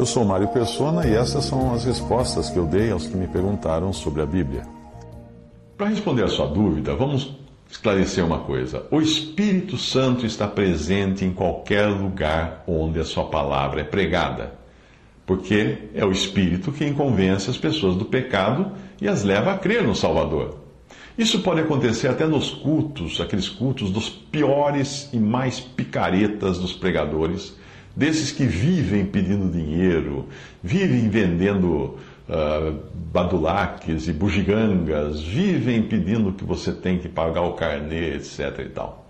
Eu 0.00 0.06
sou 0.06 0.24
Mário 0.24 0.48
Persona 0.48 1.06
e 1.06 1.14
essas 1.14 1.44
são 1.44 1.74
as 1.74 1.84
respostas 1.84 2.48
que 2.48 2.58
eu 2.58 2.64
dei 2.64 2.90
aos 2.90 3.06
que 3.06 3.14
me 3.14 3.26
perguntaram 3.26 3.92
sobre 3.92 4.22
a 4.22 4.26
Bíblia. 4.26 4.66
Para 5.76 5.88
responder 5.88 6.24
a 6.24 6.28
sua 6.28 6.46
dúvida, 6.46 6.94
vamos 6.94 7.36
esclarecer 7.70 8.24
uma 8.24 8.38
coisa. 8.38 8.86
O 8.90 9.00
Espírito 9.00 9.76
Santo 9.76 10.24
está 10.24 10.48
presente 10.48 11.24
em 11.24 11.34
qualquer 11.34 11.86
lugar 11.86 12.64
onde 12.66 12.98
a 12.98 13.04
sua 13.04 13.24
palavra 13.24 13.82
é 13.82 13.84
pregada. 13.84 14.54
Porque 15.26 15.90
é 15.94 16.04
o 16.04 16.10
Espírito 16.10 16.72
quem 16.72 16.94
convence 16.94 17.50
as 17.50 17.58
pessoas 17.58 17.94
do 17.94 18.06
pecado 18.06 18.72
e 19.00 19.06
as 19.06 19.22
leva 19.22 19.52
a 19.52 19.58
crer 19.58 19.82
no 19.82 19.94
Salvador. 19.94 20.56
Isso 21.18 21.40
pode 21.40 21.60
acontecer 21.60 22.08
até 22.08 22.26
nos 22.26 22.50
cultos, 22.50 23.20
aqueles 23.20 23.50
cultos 23.50 23.90
dos 23.90 24.08
piores 24.08 25.10
e 25.12 25.18
mais 25.18 25.60
picaretas 25.60 26.58
dos 26.58 26.72
pregadores 26.72 27.59
desses 27.94 28.32
que 28.32 28.44
vivem 28.44 29.04
pedindo 29.04 29.50
dinheiro, 29.50 30.28
vivem 30.62 31.08
vendendo 31.08 31.98
uh, 32.28 32.78
badulaques 33.12 34.08
e 34.08 34.12
bugigangas, 34.12 35.20
vivem 35.20 35.82
pedindo 35.82 36.32
que 36.32 36.44
você 36.44 36.72
tem 36.72 36.98
que 36.98 37.08
pagar 37.08 37.42
o 37.42 37.54
carnê, 37.54 38.14
etc. 38.14 38.60
e 38.60 38.68
tal. 38.68 39.06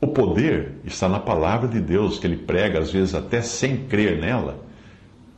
O 0.00 0.06
poder 0.06 0.76
está 0.84 1.08
na 1.08 1.18
palavra 1.18 1.66
de 1.68 1.80
Deus, 1.80 2.18
que 2.18 2.26
ele 2.26 2.36
prega 2.36 2.78
às 2.78 2.90
vezes 2.92 3.14
até 3.14 3.42
sem 3.42 3.84
crer 3.88 4.18
nela, 4.18 4.64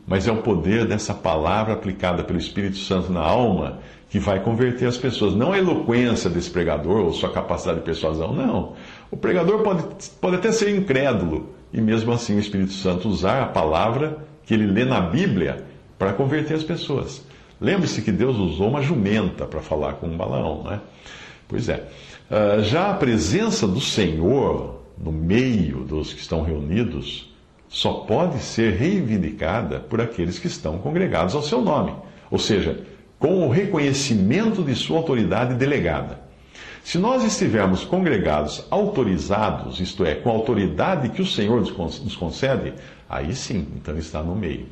mas 0.07 0.29
é 0.29 0.33
o 0.33 0.43
poder 0.43 0.87
dessa 0.87 1.15
palavra 1.15 1.73
aplicada 1.73 2.23
pelo 2.23 2.39
Espírito 2.39 2.77
Santo 2.77 3.11
na 3.13 3.21
alma 3.21 3.79
que 4.11 4.19
vai 4.19 4.41
converter 4.41 4.87
as 4.87 4.99
pessoas. 4.99 5.35
Não 5.35 5.53
a 5.53 5.59
eloquência 5.59 6.29
desse 6.29 6.51
pregador 6.51 7.05
ou 7.05 7.13
sua 7.13 7.31
capacidade 7.31 7.79
de 7.79 7.85
persuasão, 7.85 8.35
não. 8.35 8.75
O 9.11 9.17
pregador 9.17 9.63
pode, 9.63 9.85
pode 10.21 10.37
até 10.37 10.51
ser 10.51 10.77
incrédulo, 10.77 11.55
e 11.73 11.81
mesmo 11.81 12.13
assim 12.13 12.37
o 12.37 12.41
Espírito 12.41 12.73
Santo 12.73 13.09
usar 13.09 13.43
a 13.43 13.47
palavra 13.47 14.19
que 14.45 14.55
ele 14.55 14.67
lê 14.67 14.85
na 14.85 15.01
Bíblia 15.01 15.65
para 15.99 16.13
converter 16.13 16.55
as 16.55 16.65
pessoas. 16.65 17.25
Lembre-se 17.61 18.03
que 18.03 18.11
Deus 18.11 18.37
usou 18.37 18.69
uma 18.69 18.83
jumenta 18.83 19.45
para 19.45 19.61
falar 19.61 19.95
com 19.95 20.07
um 20.07 20.17
Balaão, 20.17 20.65
né? 20.65 20.81
Pois 21.47 21.69
é. 21.69 21.89
Uh, 22.31 22.63
já 22.63 22.91
a 22.91 22.95
presença 22.95 23.67
do 23.67 23.81
Senhor 23.81 24.83
no 24.97 25.13
meio 25.13 25.79
dos 25.85 26.13
que 26.13 26.21
estão 26.21 26.43
reunidos 26.43 27.31
só 27.69 27.93
pode 27.93 28.39
ser 28.41 28.75
reivindicada 28.75 29.79
por 29.81 30.01
aqueles 30.01 30.39
que 30.39 30.47
estão 30.47 30.79
congregados 30.79 31.35
ao 31.35 31.43
seu 31.43 31.61
nome, 31.61 31.95
ou 32.31 32.39
seja, 32.39 32.81
com 33.19 33.47
o 33.47 33.51
reconhecimento 33.51 34.63
de 34.63 34.75
sua 34.75 34.99
autoridade 34.99 35.55
delegada. 35.55 36.20
Se 36.83 36.99
nós 36.99 37.25
estivermos 37.25 37.85
congregados 37.85 38.65
autorizados, 38.71 39.81
isto 39.81 40.05
é, 40.05 40.15
com 40.15 40.31
a 40.31 40.33
autoridade 40.33 41.11
que 41.11 41.23
o 41.23 41.27
Senhor 41.27 41.61
nos 41.61 42.17
concede, 42.17 42.75
aí 43.09 43.35
sim, 43.35 43.67
então 43.77 43.97
está 43.97 44.23
no 44.23 44.35
meio. 44.35 44.67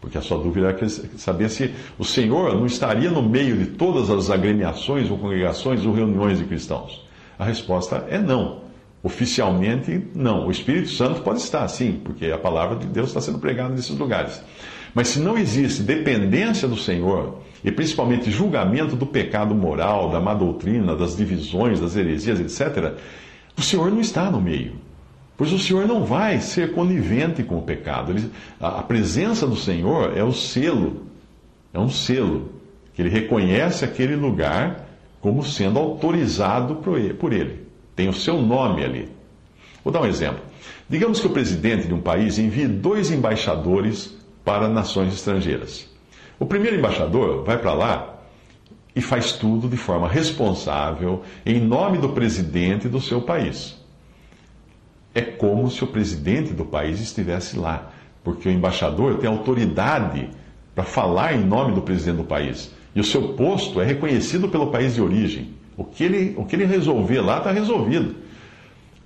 Porque 0.00 0.18
a 0.18 0.20
sua 0.20 0.38
dúvida 0.38 0.70
é 0.70 0.88
saber 1.16 1.48
se 1.48 1.72
o 1.96 2.04
Senhor 2.04 2.54
não 2.54 2.66
estaria 2.66 3.10
no 3.10 3.22
meio 3.22 3.56
de 3.56 3.66
todas 3.66 4.10
as 4.10 4.30
agremiações 4.30 5.08
ou 5.08 5.16
congregações 5.16 5.86
ou 5.86 5.92
reuniões 5.92 6.38
de 6.38 6.44
cristãos. 6.44 7.06
A 7.38 7.44
resposta 7.44 8.04
é 8.08 8.18
não. 8.18 8.62
Oficialmente, 9.00 10.08
não. 10.14 10.46
O 10.46 10.50
Espírito 10.50 10.88
Santo 10.88 11.22
pode 11.22 11.40
estar, 11.40 11.66
sim, 11.68 12.00
porque 12.04 12.26
a 12.26 12.38
palavra 12.38 12.76
de 12.76 12.86
Deus 12.86 13.08
está 13.08 13.20
sendo 13.20 13.38
pregada 13.38 13.74
nesses 13.74 13.96
lugares. 13.96 14.42
Mas 14.94 15.08
se 15.08 15.20
não 15.20 15.38
existe 15.38 15.82
dependência 15.82 16.68
do 16.68 16.76
Senhor, 16.76 17.38
e 17.64 17.70
principalmente 17.70 18.30
julgamento 18.30 18.96
do 18.96 19.06
pecado 19.06 19.54
moral, 19.54 20.10
da 20.10 20.20
má 20.20 20.34
doutrina, 20.34 20.96
das 20.96 21.16
divisões, 21.16 21.80
das 21.80 21.96
heresias, 21.96 22.40
etc., 22.40 22.94
o 23.56 23.62
Senhor 23.62 23.90
não 23.90 24.00
está 24.00 24.30
no 24.30 24.40
meio. 24.40 24.74
Pois 25.36 25.52
o 25.52 25.58
Senhor 25.58 25.86
não 25.86 26.04
vai 26.04 26.40
ser 26.40 26.72
conivente 26.72 27.42
com 27.42 27.58
o 27.58 27.62
pecado. 27.62 28.12
Ele, 28.12 28.30
a, 28.60 28.80
a 28.80 28.82
presença 28.82 29.46
do 29.46 29.56
Senhor 29.56 30.16
é 30.16 30.22
o 30.22 30.32
selo, 30.32 31.06
é 31.72 31.78
um 31.78 31.88
selo, 31.88 32.52
que 32.94 33.00
ele 33.00 33.08
reconhece 33.08 33.84
aquele 33.84 34.14
lugar 34.14 34.88
como 35.20 35.42
sendo 35.42 35.78
autorizado 35.78 36.76
por 36.76 37.32
ele. 37.32 37.66
Tem 37.94 38.08
o 38.08 38.12
seu 38.12 38.42
nome 38.42 38.84
ali. 38.84 39.08
Vou 39.84 39.92
dar 39.92 40.02
um 40.02 40.06
exemplo. 40.06 40.40
Digamos 40.88 41.20
que 41.20 41.26
o 41.26 41.30
presidente 41.30 41.86
de 41.86 41.94
um 41.94 42.00
país 42.00 42.38
envie 42.38 42.66
dois 42.66 43.10
embaixadores 43.10 44.16
para 44.44 44.68
nações 44.68 45.12
estrangeiras. 45.14 45.88
O 46.38 46.46
primeiro 46.46 46.76
embaixador 46.76 47.44
vai 47.44 47.58
para 47.58 47.72
lá 47.72 48.12
e 48.94 49.00
faz 49.00 49.32
tudo 49.32 49.68
de 49.68 49.76
forma 49.76 50.08
responsável, 50.08 51.22
em 51.46 51.60
nome 51.60 51.98
do 51.98 52.10
presidente 52.10 52.88
do 52.88 53.00
seu 53.00 53.22
país. 53.22 53.80
É 55.14 55.20
como 55.20 55.70
se 55.70 55.84
o 55.84 55.86
presidente 55.86 56.52
do 56.52 56.64
país 56.64 57.00
estivesse 57.00 57.58
lá, 57.58 57.90
porque 58.24 58.48
o 58.48 58.52
embaixador 58.52 59.18
tem 59.18 59.28
autoridade 59.28 60.30
para 60.74 60.84
falar 60.84 61.34
em 61.34 61.44
nome 61.44 61.74
do 61.74 61.82
presidente 61.82 62.16
do 62.16 62.24
país. 62.24 62.72
E 62.94 63.00
o 63.00 63.04
seu 63.04 63.34
posto 63.34 63.80
é 63.80 63.84
reconhecido 63.84 64.48
pelo 64.48 64.70
país 64.70 64.94
de 64.94 65.02
origem. 65.02 65.54
O 65.76 65.84
que 65.84 66.04
ele, 66.04 66.34
o 66.36 66.44
que 66.44 66.56
ele 66.56 66.64
resolver 66.66 67.20
lá 67.20 67.38
está 67.38 67.50
resolvido. 67.50 68.14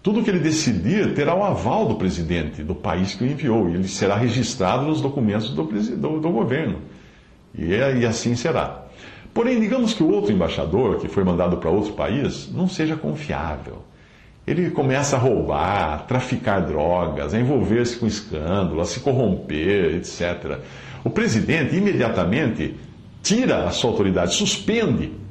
Tudo 0.06 0.22
que 0.22 0.30
ele 0.30 0.38
decidir 0.38 1.14
terá 1.14 1.34
o 1.34 1.42
aval 1.42 1.88
do 1.88 1.96
presidente 1.96 2.62
do 2.62 2.76
país 2.76 3.16
que 3.16 3.24
o 3.24 3.26
enviou, 3.26 3.68
e 3.68 3.74
ele 3.74 3.88
será 3.88 4.14
registrado 4.14 4.86
nos 4.86 5.00
documentos 5.00 5.50
do, 5.50 5.64
do, 5.64 6.20
do 6.20 6.30
governo. 6.30 6.78
E, 7.52 7.74
é, 7.74 7.96
e 7.96 8.06
assim 8.06 8.36
será. 8.36 8.84
Porém, 9.34 9.58
digamos 9.58 9.94
que 9.94 10.04
o 10.04 10.08
outro 10.08 10.32
embaixador, 10.32 11.00
que 11.00 11.08
foi 11.08 11.24
mandado 11.24 11.56
para 11.56 11.70
outro 11.70 11.92
país, 11.94 12.48
não 12.54 12.68
seja 12.68 12.94
confiável. 12.94 13.82
Ele 14.46 14.70
começa 14.70 15.16
a 15.16 15.18
roubar, 15.18 15.94
a 15.94 15.98
traficar 15.98 16.60
drogas, 16.60 17.34
a 17.34 17.40
envolver-se 17.40 17.96
com 17.96 18.06
escândalo, 18.06 18.80
a 18.80 18.84
se 18.84 19.00
corromper, 19.00 19.96
etc. 19.96 20.60
O 21.02 21.10
presidente 21.10 21.74
imediatamente 21.74 22.76
tira 23.24 23.64
a 23.64 23.72
sua 23.72 23.90
autoridade, 23.90 24.34
suspende, 24.34 25.25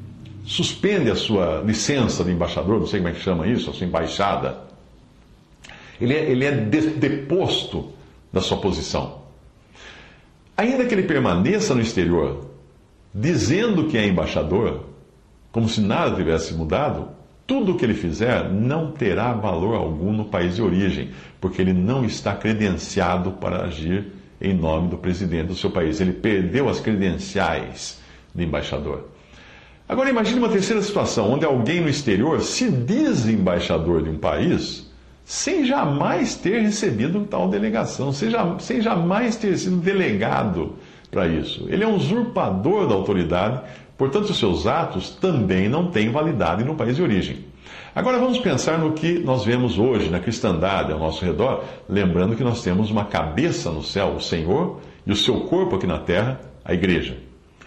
suspende 0.45 1.09
a 1.09 1.15
sua 1.15 1.61
licença 1.65 2.23
de 2.23 2.31
embaixador, 2.31 2.79
não 2.79 2.87
sei 2.87 2.99
como 2.99 3.09
é 3.09 3.13
que 3.13 3.21
chama 3.21 3.47
isso, 3.47 3.69
a 3.69 3.73
sua 3.73 3.85
embaixada. 3.85 4.57
Ele 5.99 6.13
é, 6.13 6.29
ele 6.29 6.45
é 6.45 6.51
deposto 6.51 7.91
da 8.31 8.41
sua 8.41 8.57
posição. 8.57 9.23
Ainda 10.55 10.85
que 10.85 10.93
ele 10.93 11.03
permaneça 11.03 11.73
no 11.73 11.81
exterior, 11.81 12.49
dizendo 13.13 13.85
que 13.87 13.97
é 13.97 14.05
embaixador, 14.05 14.85
como 15.51 15.67
se 15.67 15.81
nada 15.81 16.15
tivesse 16.15 16.53
mudado, 16.53 17.09
tudo 17.47 17.73
o 17.73 17.77
que 17.77 17.85
ele 17.85 17.93
fizer 17.93 18.51
não 18.51 18.91
terá 18.91 19.33
valor 19.33 19.75
algum 19.75 20.11
no 20.11 20.25
país 20.25 20.55
de 20.55 20.61
origem, 20.61 21.11
porque 21.39 21.61
ele 21.61 21.73
não 21.73 22.03
está 22.03 22.35
credenciado 22.35 23.31
para 23.33 23.63
agir 23.63 24.11
em 24.41 24.53
nome 24.53 24.89
do 24.89 24.97
presidente 24.97 25.47
do 25.47 25.55
seu 25.55 25.71
país. 25.71 26.01
Ele 26.01 26.13
perdeu 26.13 26.67
as 26.67 26.79
credenciais 26.79 27.99
de 28.33 28.43
embaixador. 28.43 29.14
Agora 29.87 30.09
imagine 30.09 30.39
uma 30.39 30.49
terceira 30.49 30.81
situação, 30.81 31.31
onde 31.31 31.45
alguém 31.45 31.79
no 31.79 31.87
exterior 31.87 32.41
se 32.41 32.71
diz 32.71 33.27
embaixador 33.27 34.01
de 34.01 34.09
um 34.09 34.17
país 34.17 34.89
sem 35.23 35.65
jamais 35.65 36.35
ter 36.35 36.61
recebido 36.61 37.25
tal 37.25 37.47
delegação, 37.47 38.11
sem, 38.11 38.29
sem 38.59 38.81
jamais 38.81 39.35
ter 39.35 39.57
sido 39.57 39.77
delegado 39.77 40.73
para 41.11 41.27
isso. 41.27 41.65
Ele 41.67 41.83
é 41.83 41.87
um 41.87 41.95
usurpador 41.95 42.87
da 42.87 42.95
autoridade, 42.95 43.61
portanto, 43.97 44.29
os 44.29 44.37
seus 44.37 44.65
atos 44.65 45.11
também 45.11 45.69
não 45.69 45.91
têm 45.91 46.11
validade 46.11 46.63
no 46.63 46.75
país 46.75 46.95
de 46.95 47.03
origem. 47.03 47.45
Agora 47.93 48.19
vamos 48.19 48.39
pensar 48.39 48.77
no 48.77 48.93
que 48.93 49.19
nós 49.19 49.45
vemos 49.45 49.77
hoje 49.77 50.09
na 50.09 50.19
cristandade 50.19 50.91
ao 50.91 50.99
nosso 50.99 51.23
redor, 51.23 51.63
lembrando 51.87 52.35
que 52.35 52.43
nós 52.43 52.61
temos 52.61 52.91
uma 52.91 53.05
cabeça 53.05 53.71
no 53.71 53.83
céu, 53.83 54.15
o 54.17 54.21
Senhor, 54.21 54.81
e 55.05 55.11
o 55.11 55.15
seu 55.15 55.41
corpo 55.41 55.75
aqui 55.75 55.87
na 55.87 55.99
terra, 55.99 56.39
a 56.63 56.73
igreja. 56.73 57.17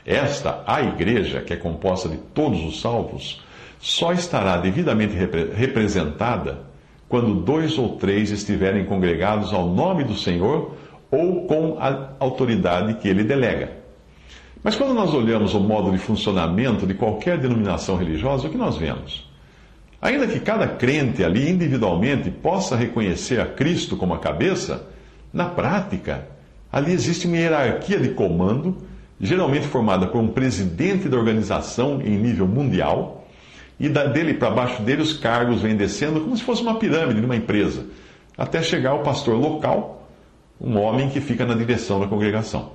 Esta, 0.08 0.62
a 0.66 0.80
igreja, 0.80 1.42
que 1.42 1.52
é 1.52 1.56
composta 1.56 2.08
de 2.08 2.16
todos 2.16 2.64
os 2.64 2.80
salvos, 2.80 3.44
só 3.78 4.10
estará 4.10 4.56
devidamente 4.56 5.14
repre 5.14 5.50
representada 5.54 6.60
quando 7.10 7.42
dois 7.42 7.76
ou 7.76 7.96
três 7.96 8.30
estiverem 8.30 8.86
congregados 8.86 9.52
ao 9.52 9.68
nome 9.68 10.04
do 10.04 10.16
Senhor 10.16 10.74
ou 11.10 11.46
com 11.46 11.76
a 11.78 12.12
autoridade 12.18 12.94
que 12.94 13.06
ele 13.06 13.22
delega. 13.22 13.76
Mas 14.64 14.76
quando 14.76 14.94
nós 14.94 15.12
olhamos 15.12 15.52
o 15.52 15.60
modo 15.60 15.90
de 15.90 15.98
funcionamento 15.98 16.86
de 16.86 16.94
qualquer 16.94 17.36
denominação 17.36 17.96
religiosa, 17.96 18.48
o 18.48 18.50
que 18.50 18.56
nós 18.56 18.78
vemos? 18.78 19.30
Ainda 20.00 20.26
que 20.26 20.40
cada 20.40 20.66
crente 20.66 21.22
ali 21.22 21.50
individualmente 21.50 22.30
possa 22.30 22.76
reconhecer 22.76 23.40
a 23.40 23.46
Cristo 23.46 23.94
como 23.94 24.14
a 24.14 24.18
cabeça, 24.18 24.86
na 25.34 25.44
prática, 25.44 26.26
ali 26.72 26.92
existe 26.92 27.26
uma 27.26 27.36
hierarquia 27.36 28.00
de 28.00 28.08
comando, 28.08 28.87
geralmente 29.20 29.66
formada 29.66 30.06
por 30.06 30.18
um 30.18 30.28
presidente 30.28 31.08
da 31.08 31.16
organização 31.16 32.00
em 32.00 32.16
nível 32.16 32.46
mundial, 32.46 33.26
e 33.80 33.88
dele 33.88 34.34
para 34.34 34.50
baixo 34.50 34.82
dele 34.82 35.02
os 35.02 35.12
cargos 35.12 35.62
vêm 35.62 35.76
descendo 35.76 36.20
como 36.20 36.36
se 36.36 36.42
fosse 36.42 36.62
uma 36.62 36.74
pirâmide 36.74 37.20
de 37.20 37.26
uma 37.26 37.36
empresa, 37.36 37.86
até 38.36 38.62
chegar 38.62 38.90
ao 38.90 39.02
pastor 39.02 39.36
local, 39.36 40.08
um 40.60 40.76
homem 40.78 41.08
que 41.08 41.20
fica 41.20 41.46
na 41.46 41.54
direção 41.54 42.00
da 42.00 42.06
congregação. 42.06 42.72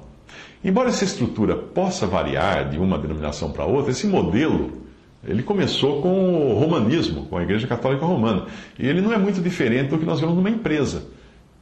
Embora 0.63 0.89
essa 0.89 1.03
estrutura 1.03 1.55
possa 1.55 2.07
variar 2.07 2.69
de 2.69 2.77
uma 2.77 2.97
denominação 2.97 3.51
para 3.51 3.65
outra, 3.65 3.91
esse 3.91 4.07
modelo 4.07 4.83
ele 5.25 5.41
começou 5.41 6.01
com 6.01 6.51
o 6.51 6.59
romanismo, 6.59 7.25
com 7.25 7.37
a 7.37 7.43
Igreja 7.43 7.65
Católica 7.65 8.05
Romana. 8.05 8.45
E 8.77 8.85
ele 8.85 9.01
não 9.01 9.13
é 9.13 9.17
muito 9.17 9.41
diferente 9.41 9.89
do 9.89 9.97
que 9.97 10.05
nós 10.05 10.19
vemos 10.19 10.35
numa 10.35 10.49
empresa. 10.49 11.05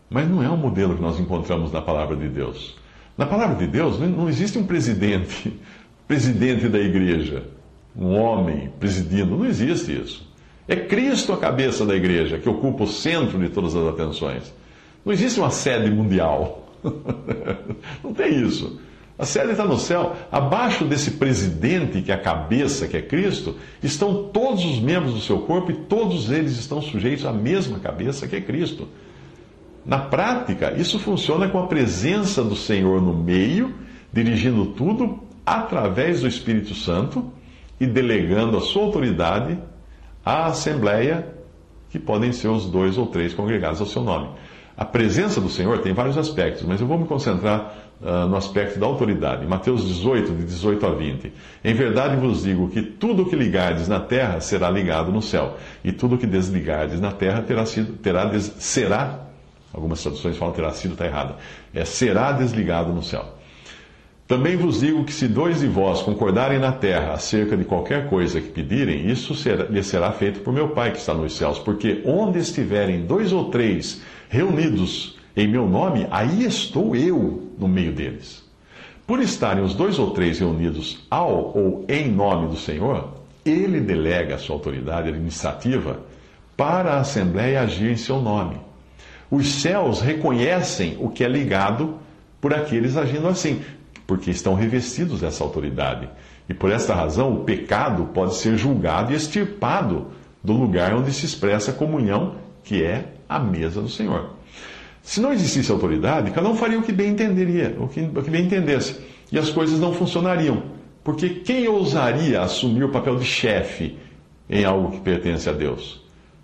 Mas 0.09 0.27
não 0.27 0.43
é 0.43 0.49
um 0.49 0.57
modelo 0.57 0.95
que 0.95 1.01
nós 1.01 1.19
encontramos 1.19 1.71
na 1.71 1.81
palavra 1.81 2.15
de 2.15 2.27
Deus. 2.27 2.75
Na 3.21 3.27
palavra 3.27 3.55
de 3.55 3.67
Deus 3.67 3.99
não 3.99 4.27
existe 4.27 4.57
um 4.57 4.63
presidente, 4.63 5.53
presidente 6.07 6.67
da 6.67 6.79
igreja, 6.79 7.43
um 7.95 8.15
homem 8.15 8.73
presidindo. 8.79 9.37
Não 9.37 9.45
existe 9.45 9.95
isso. 9.95 10.27
É 10.67 10.75
Cristo 10.75 11.31
a 11.31 11.37
cabeça 11.37 11.85
da 11.85 11.95
igreja, 11.95 12.39
que 12.39 12.49
ocupa 12.49 12.83
o 12.83 12.87
centro 12.87 13.37
de 13.37 13.49
todas 13.49 13.75
as 13.75 13.87
atenções. 13.87 14.51
Não 15.05 15.13
existe 15.13 15.39
uma 15.39 15.51
sede 15.51 15.91
mundial. 15.91 16.67
não 18.03 18.11
tem 18.11 18.41
isso. 18.41 18.79
A 19.19 19.25
sede 19.27 19.51
está 19.51 19.65
no 19.65 19.77
céu. 19.77 20.15
Abaixo 20.31 20.83
desse 20.83 21.11
presidente, 21.11 22.01
que 22.01 22.11
é 22.11 22.15
a 22.15 22.19
cabeça, 22.19 22.87
que 22.87 22.97
é 22.97 23.03
Cristo, 23.03 23.55
estão 23.83 24.29
todos 24.33 24.65
os 24.65 24.79
membros 24.79 25.13
do 25.13 25.21
seu 25.21 25.41
corpo 25.41 25.69
e 25.69 25.75
todos 25.75 26.31
eles 26.31 26.53
estão 26.53 26.81
sujeitos 26.81 27.23
à 27.23 27.31
mesma 27.31 27.77
cabeça, 27.77 28.27
que 28.27 28.35
é 28.35 28.41
Cristo. 28.41 28.87
Na 29.85 29.99
prática, 29.99 30.73
isso 30.77 30.99
funciona 30.99 31.49
com 31.49 31.59
a 31.59 31.67
presença 31.67 32.43
do 32.43 32.55
Senhor 32.55 33.01
no 33.01 33.13
meio, 33.13 33.73
dirigindo 34.13 34.67
tudo 34.67 35.19
através 35.45 36.21
do 36.21 36.27
Espírito 36.27 36.75
Santo 36.75 37.31
e 37.79 37.87
delegando 37.87 38.57
a 38.57 38.61
sua 38.61 38.83
autoridade 38.83 39.57
à 40.23 40.45
Assembleia, 40.45 41.27
que 41.89 41.97
podem 41.97 42.31
ser 42.31 42.47
os 42.47 42.67
dois 42.67 42.97
ou 42.97 43.07
três 43.07 43.33
congregados 43.33 43.81
ao 43.81 43.87
seu 43.87 44.03
nome. 44.03 44.29
A 44.77 44.85
presença 44.85 45.41
do 45.41 45.49
Senhor 45.49 45.79
tem 45.79 45.93
vários 45.93 46.17
aspectos, 46.17 46.63
mas 46.63 46.79
eu 46.79 46.87
vou 46.87 46.97
me 46.97 47.05
concentrar 47.05 47.73
uh, 48.01 48.27
no 48.27 48.35
aspecto 48.35 48.79
da 48.79 48.85
autoridade. 48.85 49.45
Mateus 49.45 49.87
18, 49.87 50.33
de 50.33 50.45
18 50.45 50.85
a 50.85 50.91
20. 50.91 51.33
Em 51.63 51.73
verdade 51.73 52.15
vos 52.15 52.43
digo 52.43 52.69
que 52.69 52.81
tudo 52.81 53.23
o 53.23 53.25
que 53.29 53.35
ligardes 53.35 53.87
na 53.87 53.99
terra 53.99 54.39
será 54.39 54.69
ligado 54.69 55.11
no 55.11 55.21
céu, 55.21 55.57
e 55.83 55.91
tudo 55.91 56.15
o 56.15 56.17
que 56.17 56.25
desligardes 56.25 56.99
na 56.99 57.11
terra 57.11 57.41
terá 57.41 57.65
sido, 57.65 57.93
terá 57.97 58.25
des, 58.25 58.43
será, 58.59 59.27
algumas 59.73 60.01
traduções 60.01 60.37
falam 60.37 60.53
terá 60.53 60.71
sido, 60.71 60.93
está 60.93 61.05
errada, 61.05 61.37
é 61.73 61.85
será 61.85 62.31
desligado 62.31 62.91
no 62.91 63.01
céu. 63.03 63.25
Também 64.27 64.55
vos 64.55 64.79
digo 64.79 65.03
que 65.03 65.11
se 65.11 65.27
dois 65.27 65.59
de 65.59 65.67
vós 65.67 66.01
concordarem 66.01 66.57
na 66.57 66.71
terra 66.71 67.13
acerca 67.13 67.57
de 67.57 67.65
qualquer 67.65 68.07
coisa 68.07 68.39
que 68.39 68.47
pedirem, 68.47 69.09
isso 69.09 69.35
será, 69.35 69.65
lhe 69.65 69.83
será 69.83 70.09
feito 70.13 70.39
por 70.39 70.53
meu 70.53 70.69
Pai 70.69 70.91
que 70.91 70.99
está 70.99 71.13
nos 71.13 71.35
céus, 71.35 71.59
porque 71.59 72.01
onde 72.05 72.39
estiverem 72.39 73.01
dois 73.01 73.33
ou 73.33 73.49
três 73.49 74.01
reunidos 74.29 75.19
em 75.35 75.47
meu 75.49 75.67
nome, 75.67 76.07
aí 76.09 76.45
estou 76.45 76.95
eu 76.95 77.51
no 77.59 77.67
meio 77.67 77.91
deles. 77.91 78.41
Por 79.05 79.19
estarem 79.19 79.63
os 79.63 79.73
dois 79.73 79.99
ou 79.99 80.11
três 80.11 80.39
reunidos 80.39 81.05
ao 81.09 81.51
ou 81.53 81.85
em 81.89 82.09
nome 82.09 82.47
do 82.47 82.55
Senhor, 82.55 83.09
ele 83.43 83.81
delega 83.81 84.35
a 84.35 84.37
sua 84.37 84.55
autoridade 84.55 85.09
administrativa 85.09 85.99
para 86.55 86.93
a 86.93 86.99
Assembleia 87.01 87.63
agir 87.63 87.91
em 87.91 87.97
seu 87.97 88.21
nome. 88.21 88.55
Os 89.31 89.47
céus 89.61 90.01
reconhecem 90.01 90.97
o 90.99 91.09
que 91.09 91.23
é 91.23 91.27
ligado 91.27 91.95
por 92.41 92.53
aqueles 92.53 92.97
agindo 92.97 93.29
assim, 93.29 93.61
porque 94.05 94.29
estão 94.29 94.55
revestidos 94.55 95.21
dessa 95.21 95.41
autoridade. 95.41 96.09
E 96.49 96.53
por 96.53 96.69
esta 96.69 96.93
razão, 96.93 97.33
o 97.33 97.43
pecado 97.45 98.09
pode 98.13 98.35
ser 98.35 98.57
julgado 98.57 99.13
e 99.13 99.15
extirpado 99.15 100.07
do 100.43 100.51
lugar 100.51 100.93
onde 100.93 101.13
se 101.13 101.25
expressa 101.25 101.71
a 101.71 101.73
comunhão, 101.73 102.35
que 102.61 102.83
é 102.83 103.05
a 103.29 103.39
mesa 103.39 103.81
do 103.81 103.87
Senhor. 103.87 104.31
Se 105.01 105.21
não 105.21 105.31
existisse 105.31 105.71
autoridade, 105.71 106.31
cada 106.31 106.49
um 106.49 106.55
faria 106.55 106.77
o 106.77 106.83
que 106.83 106.91
bem 106.91 107.11
entenderia, 107.11 107.77
o 107.79 107.87
que, 107.87 108.01
o 108.01 108.21
que 108.21 108.29
bem 108.29 108.43
entendesse. 108.43 108.99
E 109.31 109.39
as 109.39 109.49
coisas 109.49 109.79
não 109.79 109.93
funcionariam. 109.93 110.63
Porque 111.03 111.29
quem 111.29 111.67
ousaria 111.69 112.41
assumir 112.41 112.83
o 112.83 112.89
papel 112.89 113.15
de 113.15 113.25
chefe 113.25 113.97
em 114.49 114.65
algo 114.65 114.91
que 114.91 114.99
pertence 114.99 115.49
a 115.49 115.53
Deus? 115.53 116.03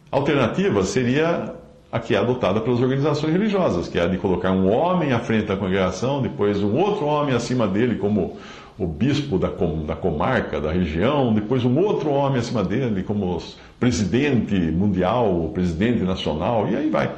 A 0.10 0.16
alternativa 0.16 0.84
seria 0.84 1.54
a 1.92 2.00
que 2.00 2.14
é 2.14 2.18
adotada 2.18 2.60
pelas 2.60 2.82
organizações 2.82 3.32
religiosas, 3.32 3.88
que 3.88 3.98
é 3.98 4.04
a 4.04 4.08
de 4.08 4.18
colocar 4.18 4.52
um 4.52 4.70
homem 4.70 5.14
à 5.14 5.20
frente 5.20 5.46
da 5.46 5.56
congregação, 5.56 6.22
depois 6.22 6.62
um 6.62 6.76
outro 6.76 7.06
homem 7.06 7.34
acima 7.34 7.68
dele, 7.68 7.96
como 7.96 8.38
o 8.78 8.86
bispo 8.86 9.40
da, 9.40 9.50
com, 9.50 9.86
da 9.86 9.96
comarca, 9.96 10.62
da 10.62 10.72
região, 10.72 11.34
depois 11.34 11.66
um 11.66 11.78
outro 11.80 12.10
homem 12.10 12.40
acima 12.40 12.64
dele, 12.64 13.04
como 13.04 13.42
presidente 13.80 14.56
mundial, 14.56 15.50
presidente 15.54 16.04
nacional, 16.04 16.68
e 16.70 16.76
aí 16.76 16.90
vai. 16.90 17.12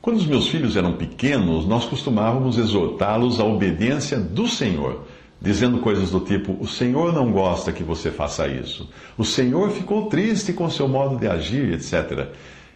Quando 0.00 0.16
os 0.16 0.26
meus 0.26 0.48
filhos 0.48 0.76
eram 0.76 0.92
pequenos, 0.94 1.66
nós 1.66 1.84
costumávamos 1.84 2.56
exortá-los 2.56 3.40
à 3.40 3.44
obediência 3.44 4.18
do 4.18 4.46
Senhor, 4.46 5.04
dizendo 5.40 5.78
coisas 5.78 6.10
do 6.10 6.20
tipo: 6.20 6.56
O 6.60 6.66
Senhor 6.66 7.12
não 7.12 7.30
gosta 7.30 7.72
que 7.72 7.82
você 7.82 8.10
faça 8.10 8.46
isso, 8.46 8.88
o 9.18 9.24
Senhor 9.24 9.70
ficou 9.70 10.06
triste 10.06 10.52
com 10.52 10.70
seu 10.70 10.88
modo 10.88 11.16
de 11.16 11.26
agir, 11.26 11.72
etc. 11.72 12.28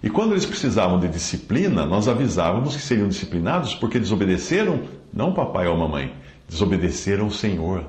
E 0.03 0.11
quando 0.11 0.33
eles 0.33 0.45
precisavam 0.45 0.99
de 0.99 1.07
disciplina, 1.07 1.87
nós 1.87 2.09
avisávamos 2.09 2.75
que 2.75 2.83
seriam 2.83 3.07
disciplinados 3.07 3.75
porque 3.75 4.01
desobedeceram, 4.01 4.81
não 5.13 5.33
papai 5.33 5.69
ou 5.69 5.77
mamãe, 5.77 6.13
desobedeceram 6.49 7.29
o 7.29 7.31
Senhor. 7.31 7.85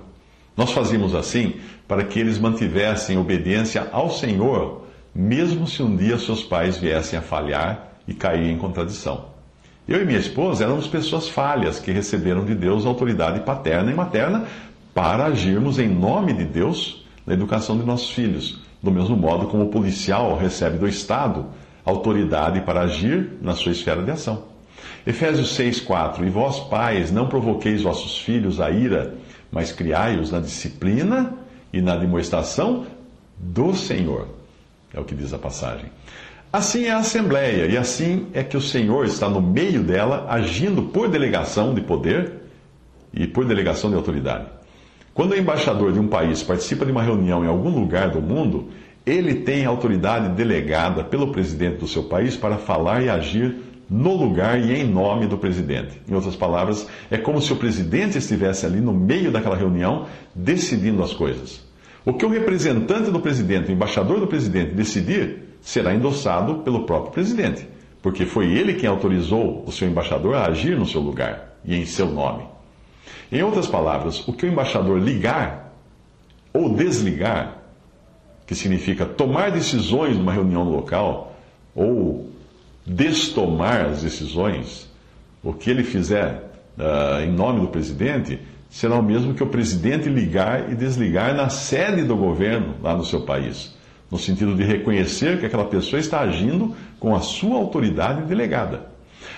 Nós 0.56 0.71
fazíamos 0.71 1.15
assim 1.15 1.56
para 1.88 2.04
que 2.04 2.19
eles 2.19 2.38
mantivessem 2.38 3.18
obediência 3.18 3.89
ao 3.92 4.12
Senhor, 4.12 4.86
mesmo 5.13 5.65
se 5.68 5.81
um 5.81 5.95
dia 5.95 6.19
seus 6.19 6.44
pais 6.44 6.77
viessem 6.77 7.18
a 7.18 7.21
falhar 7.21 7.94
e 8.07 8.13
cair 8.13 8.50
em 8.50 8.57
contradição. 8.60 9.33
Eu 9.88 10.01
e 10.01 10.06
minha 10.06 10.19
esposa 10.19 10.65
éramos 10.65 10.88
pessoas 10.88 11.27
falhas 11.27 11.80
que 11.80 11.92
receberam 11.92 12.45
de 12.45 12.54
Deus 12.54 12.86
autoridade 12.86 13.39
paterna 13.39 13.92
e 13.92 13.95
materna 13.95 14.45
para 14.94 15.25
agirmos 15.25 15.80
em 15.80 15.89
nome 15.89 16.33
de 16.33 16.45
Deus 16.45 17.04
na 17.25 17.33
educação 17.33 17.77
de 17.77 17.83
nossos 17.83 18.12
filhos, 18.12 18.62
do 18.81 18.92
mesmo 18.92 19.18
modo 19.18 19.48
como 19.48 19.63
o 19.63 19.69
policial 19.69 20.38
recebe 20.38 20.77
do 20.77 20.88
Estado 20.88 21.48
autoridade 21.85 22.62
para 22.62 22.81
agir 22.81 23.38
na 23.41 23.56
sua 23.56 23.71
esfera 23.71 24.01
de 24.01 24.12
ação. 24.12 24.44
Efésios 25.06 25.58
6,4: 25.58 26.25
E 26.25 26.29
vós, 26.29 26.60
pais, 26.62 27.12
não 27.12 27.27
provoqueis 27.27 27.81
vossos 27.81 28.19
filhos 28.19 28.60
a 28.60 28.72
ira, 28.72 29.15
mas 29.51 29.72
criai-os 29.72 30.31
na 30.31 30.39
disciplina 30.39 31.34
e 31.72 31.81
na 31.81 31.96
demonstração 31.96 32.86
do 33.38 33.74
Senhor. 33.74 34.27
É 34.93 35.00
o 35.00 35.03
que 35.03 35.15
diz 35.15 35.34
a 35.34 35.39
passagem. 35.39 35.86
Assim 36.51 36.86
é 36.86 36.91
a 36.91 37.00
Assembleia, 37.00 37.65
e 37.65 37.75
assim 37.75 38.27
é 38.31 38.43
que 38.43 38.55
o 38.55 38.62
Senhor 38.62 39.05
está 39.05 39.27
no 39.27 39.41
meio 39.41 39.81
dela, 39.84 40.27
agindo 40.29 40.84
por 40.84 41.10
delegação 41.10 41.74
de 41.74 41.81
poder 41.81 42.31
e 43.12 43.25
por 43.25 43.43
delegação 43.43 43.89
de 43.89 43.96
autoridade. 43.96 44.46
Quando 45.15 45.31
o 45.31 45.38
embaixador 45.38 45.91
de 45.91 46.00
um 46.00 46.08
país 46.08 46.43
participa 46.43 46.86
de 46.86 46.91
uma 46.91 47.01
reunião 47.01 47.43
em 47.43 47.48
algum 47.48 47.69
lugar 47.69 48.10
do 48.10 48.22
mundo, 48.22 48.69
ele 49.05 49.36
tem 49.36 49.65
autoridade 49.65 50.29
delegada 50.29 51.03
pelo 51.03 51.31
presidente 51.31 51.77
do 51.77 51.88
seu 51.88 52.03
país 52.03 52.36
para 52.36 52.57
falar 52.57 53.03
e 53.03 53.10
agir 53.10 53.55
no 53.89 54.15
lugar 54.15 54.60
e 54.60 54.74
em 54.74 54.86
nome 54.86 55.27
do 55.27 55.38
presidente. 55.38 56.01
Em 56.07 56.15
outras 56.15 56.36
palavras, 56.36 56.88
é 57.12 57.17
como 57.17 57.41
se 57.41 57.51
o 57.51 57.57
presidente 57.57 58.17
estivesse 58.17 58.65
ali 58.65 58.79
no 58.79 58.93
meio 58.93 59.31
daquela 59.31 59.55
reunião 59.55 60.07
decidindo 60.33 61.03
as 61.03 61.13
coisas. 61.13 61.62
O 62.05 62.13
que 62.13 62.25
o 62.25 62.29
representante 62.29 63.12
do 63.12 63.19
presidente, 63.19 63.69
o 63.69 63.74
embaixador 63.74 64.19
do 64.19 64.27
presidente, 64.27 64.74
decidir, 64.74 65.57
será 65.62 65.93
endossado 65.93 66.55
pelo 66.60 66.86
próprio 66.86 67.13
presidente, 67.13 67.67
porque 68.01 68.25
foi 68.25 68.51
ele 68.51 68.74
quem 68.74 68.89
autorizou 68.89 69.63
o 69.65 69.72
seu 69.72 69.88
embaixador 69.88 70.36
a 70.36 70.48
agir 70.48 70.77
no 70.77 70.86
seu 70.86 71.00
lugar 71.00 71.57
e 71.63 71.75
em 71.75 71.86
seu 71.86 72.07
nome. 72.07 72.43
Em 73.31 73.41
outras 73.41 73.67
palavras, 73.67 74.27
o 74.27 74.33
que 74.33 74.45
o 74.45 74.50
embaixador 74.50 75.00
ligar 75.00 75.74
ou 76.53 76.74
desligar, 76.74 77.62
que 78.45 78.55
significa 78.55 79.05
tomar 79.05 79.51
decisões 79.51 80.17
numa 80.17 80.33
reunião 80.33 80.63
local 80.63 81.35
ou 81.75 82.29
destomar 82.85 83.85
as 83.85 84.01
decisões, 84.01 84.89
o 85.41 85.53
que 85.53 85.69
ele 85.69 85.83
fizer 85.83 86.51
uh, 86.77 87.21
em 87.23 87.31
nome 87.31 87.62
do 87.62 87.67
presidente, 87.67 88.39
será 88.69 88.95
o 88.95 89.03
mesmo 89.03 89.33
que 89.33 89.43
o 89.43 89.47
presidente 89.47 90.09
ligar 90.09 90.71
e 90.71 90.75
desligar 90.75 91.33
na 91.33 91.50
sede 91.50 92.03
do 92.03 92.15
governo 92.15 92.75
lá 92.81 92.95
no 92.95 93.05
seu 93.05 93.21
país 93.21 93.73
no 94.13 94.19
sentido 94.19 94.53
de 94.53 94.63
reconhecer 94.63 95.39
que 95.39 95.47
aquela 95.47 95.65
pessoa 95.65 96.00
está 96.00 96.19
agindo 96.19 96.75
com 97.00 97.15
a 97.15 97.19
sua 97.19 97.57
autoridade 97.57 98.21
delegada. 98.27 98.91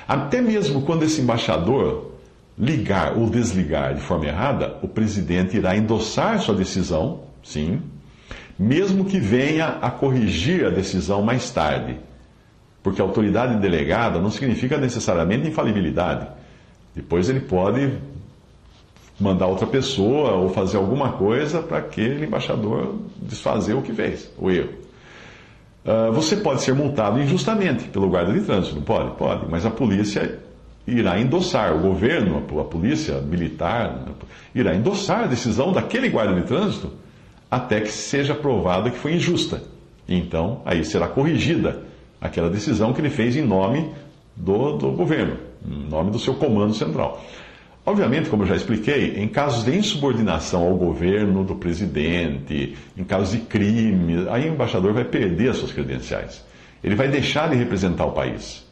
Até 0.05 0.41
mesmo 0.41 0.81
quando 0.81 1.03
esse 1.03 1.21
embaixador 1.21 2.11
ligar 2.59 3.17
ou 3.17 3.29
desligar 3.29 3.95
de 3.95 4.01
forma 4.01 4.25
errada, 4.25 4.77
o 4.81 4.87
presidente 4.89 5.55
irá 5.55 5.77
endossar 5.77 6.41
sua 6.41 6.53
decisão, 6.53 7.21
sim, 7.41 7.81
mesmo 8.57 9.05
que 9.05 9.19
venha 9.19 9.77
a 9.81 9.91
corrigir 9.91 10.65
a 10.65 10.69
decisão 10.69 11.21
mais 11.21 11.49
tarde. 11.51 11.97
Porque 12.81 13.01
autoridade 13.01 13.59
delegada 13.59 14.19
não 14.19 14.31
significa 14.31 14.77
necessariamente 14.77 15.47
infalibilidade. 15.47 16.27
Depois 16.95 17.29
ele 17.29 17.41
pode 17.41 17.91
mandar 19.19 19.47
outra 19.47 19.67
pessoa 19.67 20.33
ou 20.33 20.49
fazer 20.49 20.77
alguma 20.77 21.13
coisa 21.13 21.61
para 21.61 21.79
aquele 21.79 22.25
embaixador 22.25 22.95
desfazer 23.17 23.73
o 23.73 23.81
que 23.81 23.93
fez, 23.93 24.31
o 24.37 24.49
erro. 24.49 24.73
Uh, 25.85 26.11
você 26.11 26.37
pode 26.37 26.61
ser 26.61 26.73
multado 26.73 27.19
injustamente 27.21 27.85
pelo 27.89 28.09
guarda 28.09 28.33
de 28.33 28.41
trânsito, 28.41 28.81
pode? 28.81 29.15
Pode, 29.15 29.45
mas 29.49 29.65
a 29.65 29.69
polícia 29.69 30.39
irá 30.87 31.19
endossar, 31.19 31.75
o 31.75 31.79
governo, 31.79 32.43
a 32.59 32.63
polícia 32.63 33.19
militar, 33.21 34.03
irá 34.53 34.75
endossar 34.75 35.23
a 35.23 35.27
decisão 35.27 35.71
daquele 35.71 36.09
guarda 36.09 36.33
de 36.33 36.47
trânsito 36.47 36.91
até 37.49 37.81
que 37.81 37.91
seja 37.91 38.33
provada 38.33 38.89
que 38.89 38.97
foi 38.97 39.13
injusta. 39.13 39.61
Então, 40.07 40.61
aí 40.65 40.83
será 40.83 41.07
corrigida 41.07 41.81
aquela 42.19 42.49
decisão 42.49 42.93
que 42.93 43.01
ele 43.01 43.09
fez 43.09 43.35
em 43.35 43.41
nome 43.41 43.91
do, 44.35 44.77
do 44.77 44.91
governo, 44.91 45.37
em 45.65 45.89
nome 45.89 46.11
do 46.11 46.19
seu 46.19 46.35
comando 46.35 46.73
central. 46.73 47.23
Obviamente, 47.85 48.29
como 48.29 48.43
eu 48.43 48.47
já 48.47 48.55
expliquei, 48.55 49.15
em 49.17 49.27
casos 49.27 49.63
de 49.63 49.77
insubordinação 49.77 50.63
ao 50.63 50.75
governo 50.75 51.43
do 51.43 51.55
presidente, 51.55 52.75
em 52.97 53.03
casos 53.03 53.31
de 53.31 53.39
crime, 53.45 54.27
aí 54.29 54.49
o 54.49 54.53
embaixador 54.53 54.91
vai 54.91 55.05
perder 55.05 55.49
as 55.49 55.57
suas 55.57 55.71
credenciais. 55.71 56.43
Ele 56.83 56.95
vai 56.95 57.07
deixar 57.07 57.49
de 57.49 57.55
representar 57.55 58.05
o 58.05 58.11
país. 58.11 58.65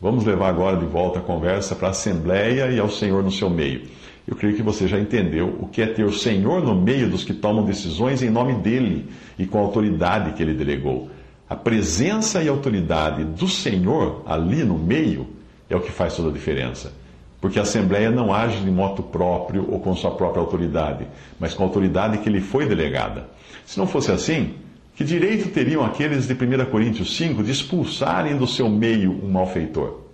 Vamos 0.00 0.24
levar 0.24 0.48
agora 0.48 0.76
de 0.76 0.86
volta 0.86 1.18
a 1.18 1.22
conversa 1.22 1.74
para 1.74 1.88
a 1.88 1.90
Assembleia 1.90 2.70
e 2.70 2.78
ao 2.78 2.88
Senhor 2.88 3.22
no 3.22 3.30
seu 3.30 3.50
meio. 3.50 3.82
Eu 4.28 4.36
creio 4.36 4.54
que 4.54 4.62
você 4.62 4.86
já 4.86 5.00
entendeu 5.00 5.56
o 5.58 5.66
que 5.66 5.80
é 5.80 5.86
ter 5.86 6.04
o 6.04 6.12
Senhor 6.12 6.62
no 6.62 6.74
meio 6.74 7.08
dos 7.08 7.24
que 7.24 7.32
tomam 7.32 7.64
decisões 7.64 8.22
em 8.22 8.28
nome 8.28 8.52
dele 8.56 9.08
e 9.38 9.46
com 9.46 9.56
a 9.56 9.62
autoridade 9.62 10.32
que 10.32 10.42
ele 10.42 10.52
delegou. 10.52 11.08
A 11.48 11.56
presença 11.56 12.42
e 12.42 12.48
autoridade 12.48 13.24
do 13.24 13.48
Senhor 13.48 14.22
ali 14.26 14.64
no 14.64 14.76
meio 14.76 15.28
é 15.70 15.74
o 15.74 15.80
que 15.80 15.90
faz 15.90 16.14
toda 16.14 16.28
a 16.28 16.32
diferença. 16.32 16.92
Porque 17.40 17.58
a 17.58 17.62
Assembleia 17.62 18.10
não 18.10 18.30
age 18.30 18.60
de 18.60 18.70
moto 18.70 19.02
próprio 19.02 19.66
ou 19.66 19.80
com 19.80 19.96
sua 19.96 20.10
própria 20.10 20.42
autoridade, 20.42 21.06
mas 21.40 21.54
com 21.54 21.62
a 21.62 21.66
autoridade 21.66 22.18
que 22.18 22.28
lhe 22.28 22.42
foi 22.42 22.66
delegada. 22.66 23.30
Se 23.64 23.78
não 23.78 23.86
fosse 23.86 24.12
assim, 24.12 24.56
que 24.94 25.04
direito 25.04 25.48
teriam 25.48 25.82
aqueles 25.82 26.26
de 26.26 26.34
1 26.34 26.66
Coríntios 26.70 27.16
5 27.16 27.42
de 27.42 27.50
expulsarem 27.50 28.36
do 28.36 28.46
seu 28.46 28.68
meio 28.68 29.10
um 29.24 29.30
malfeitor? 29.30 30.07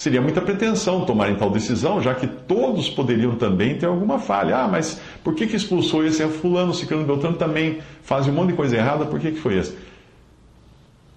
Seria 0.00 0.22
muita 0.22 0.40
pretensão 0.40 1.04
tomarem 1.04 1.34
tal 1.34 1.50
decisão, 1.50 2.00
já 2.00 2.14
que 2.14 2.26
todos 2.26 2.88
poderiam 2.88 3.36
também 3.36 3.76
ter 3.76 3.84
alguma 3.84 4.18
falha. 4.18 4.56
Ah, 4.56 4.66
mas 4.66 4.98
por 5.22 5.34
que, 5.34 5.46
que 5.46 5.54
expulsou 5.54 6.06
esse? 6.06 6.22
É 6.22 6.26
fulano, 6.26 6.72
ciclano, 6.72 7.04
beltrano 7.04 7.36
também 7.36 7.80
faz 8.02 8.26
um 8.26 8.32
monte 8.32 8.52
de 8.52 8.54
coisa 8.54 8.78
errada, 8.78 9.04
por 9.04 9.20
que, 9.20 9.30
que 9.30 9.38
foi 9.38 9.58
esse? 9.58 9.76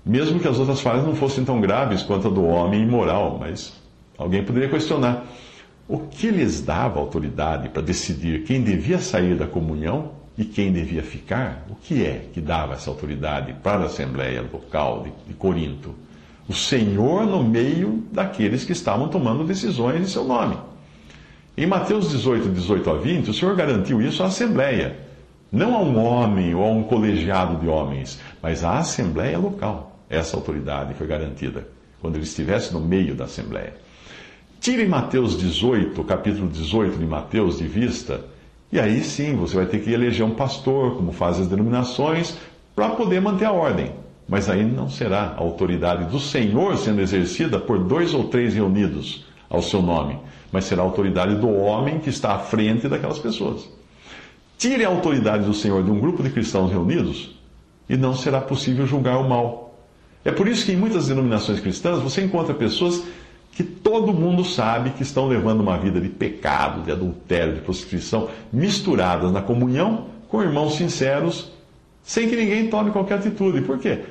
Mesmo 0.05 0.37
que 0.37 0.49
as 0.49 0.59
outras 0.59 0.81
falhas 0.81 1.05
não 1.05 1.15
fossem 1.15 1.45
tão 1.45 1.61
graves 1.61 2.03
quanto 2.03 2.27
a 2.27 2.29
do 2.29 2.43
homem 2.43 2.81
imoral, 2.81 3.37
mas 3.39 3.73
alguém 4.17 4.43
poderia 4.43 4.67
questionar. 4.67 5.27
O 5.87 5.99
que 5.99 6.29
lhes 6.29 6.59
dava 6.59 6.99
autoridade 6.99 7.69
para 7.69 7.81
decidir 7.81 8.43
quem 8.43 8.61
devia 8.61 8.99
sair 8.99 9.37
da 9.37 9.47
comunhão 9.47 10.11
e 10.37 10.43
quem 10.43 10.73
devia 10.73 11.03
ficar, 11.03 11.65
o 11.69 11.75
que 11.75 12.05
é 12.05 12.25
que 12.33 12.41
dava 12.41 12.73
essa 12.73 12.89
autoridade 12.89 13.53
para 13.63 13.83
a 13.83 13.85
Assembleia 13.85 14.41
local 14.41 15.07
de 15.25 15.33
Corinto? 15.35 16.02
O 16.47 16.53
Senhor 16.53 17.25
no 17.25 17.43
meio 17.43 18.03
daqueles 18.11 18.63
que 18.63 18.71
estavam 18.71 19.07
tomando 19.07 19.43
decisões 19.43 20.01
em 20.01 20.05
seu 20.05 20.23
nome. 20.23 20.57
Em 21.55 21.65
Mateus 21.65 22.09
18, 22.09 22.49
18 22.49 22.89
a 22.89 22.93
20, 22.95 23.29
o 23.29 23.33
Senhor 23.33 23.55
garantiu 23.55 24.01
isso 24.01 24.23
à 24.23 24.25
Assembleia, 24.25 24.97
não 25.51 25.75
a 25.75 25.79
um 25.81 26.03
homem 26.03 26.53
ou 26.55 26.63
a 26.63 26.71
um 26.71 26.83
colegiado 26.83 27.57
de 27.57 27.67
homens, 27.67 28.19
mas 28.41 28.63
à 28.63 28.79
Assembleia 28.79 29.37
local. 29.37 29.99
Essa 30.09 30.35
autoridade 30.35 30.93
foi 30.95 31.07
garantida 31.07 31.67
quando 32.01 32.15
ele 32.15 32.23
estivesse 32.23 32.73
no 32.73 32.79
meio 32.79 33.15
da 33.15 33.25
Assembleia. 33.25 33.73
Tire 34.59 34.85
Mateus 34.87 35.37
18, 35.37 36.03
capítulo 36.03 36.47
18 36.47 36.97
de 36.97 37.05
Mateus, 37.05 37.59
de 37.59 37.67
vista 37.67 38.21
e 38.73 38.79
aí 38.79 39.03
sim 39.03 39.35
você 39.35 39.55
vai 39.55 39.67
ter 39.67 39.83
que 39.83 39.91
eleger 39.91 40.25
um 40.25 40.33
pastor, 40.33 40.95
como 40.95 41.11
fazem 41.11 41.43
as 41.43 41.47
denominações, 41.47 42.35
para 42.75 42.89
poder 42.89 43.21
manter 43.21 43.45
a 43.45 43.51
ordem. 43.51 43.91
Mas 44.27 44.49
aí 44.49 44.63
não 44.63 44.89
será 44.89 45.33
a 45.35 45.39
autoridade 45.39 46.05
do 46.05 46.19
Senhor 46.19 46.77
sendo 46.77 47.01
exercida 47.01 47.59
por 47.59 47.79
dois 47.79 48.13
ou 48.13 48.25
três 48.25 48.53
reunidos 48.53 49.25
ao 49.49 49.61
seu 49.61 49.81
nome, 49.81 50.17
mas 50.51 50.65
será 50.65 50.81
a 50.81 50.85
autoridade 50.85 51.35
do 51.35 51.49
homem 51.49 51.99
que 51.99 52.09
está 52.09 52.33
à 52.33 52.39
frente 52.39 52.87
daquelas 52.87 53.19
pessoas. 53.19 53.69
Tire 54.57 54.85
a 54.85 54.87
autoridade 54.87 55.45
do 55.45 55.53
Senhor 55.53 55.83
de 55.83 55.91
um 55.91 55.99
grupo 55.99 56.23
de 56.23 56.29
cristãos 56.29 56.71
reunidos 56.71 57.35
e 57.89 57.97
não 57.97 58.15
será 58.15 58.39
possível 58.39 58.87
julgar 58.87 59.17
o 59.17 59.27
mal. 59.27 59.77
É 60.23 60.31
por 60.31 60.47
isso 60.47 60.65
que 60.65 60.71
em 60.71 60.77
muitas 60.77 61.07
denominações 61.07 61.59
cristãs 61.59 61.99
você 61.99 62.23
encontra 62.23 62.53
pessoas 62.53 63.03
que 63.51 63.63
todo 63.63 64.13
mundo 64.13 64.43
sabe 64.43 64.91
que 64.91 65.03
estão 65.03 65.27
levando 65.27 65.61
uma 65.61 65.77
vida 65.77 65.99
de 66.01 66.09
pecado, 66.09 66.81
de 66.81 66.91
adultério, 66.91 67.55
de 67.55 67.61
prostituição, 67.61 68.29
misturadas 68.51 69.31
na 69.31 69.41
comunhão 69.41 70.07
com 70.27 70.41
irmãos 70.41 70.75
sinceros, 70.75 71.51
sem 72.03 72.29
que 72.29 72.35
ninguém 72.35 72.67
tome 72.67 72.91
qualquer 72.91 73.15
atitude. 73.15 73.61
Por 73.61 73.79
quê? 73.79 74.01